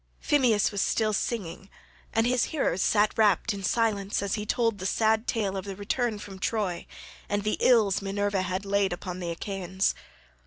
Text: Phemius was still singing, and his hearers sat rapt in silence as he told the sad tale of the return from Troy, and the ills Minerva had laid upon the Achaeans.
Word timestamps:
Phemius 0.19 0.71
was 0.71 0.81
still 0.81 1.13
singing, 1.13 1.69
and 2.11 2.25
his 2.25 2.45
hearers 2.45 2.81
sat 2.81 3.15
rapt 3.19 3.53
in 3.53 3.61
silence 3.61 4.23
as 4.23 4.33
he 4.33 4.47
told 4.47 4.79
the 4.79 4.87
sad 4.87 5.27
tale 5.27 5.55
of 5.55 5.63
the 5.65 5.75
return 5.75 6.17
from 6.17 6.39
Troy, 6.39 6.87
and 7.29 7.43
the 7.43 7.57
ills 7.59 8.01
Minerva 8.01 8.41
had 8.41 8.65
laid 8.65 8.93
upon 8.93 9.19
the 9.19 9.29
Achaeans. 9.29 9.93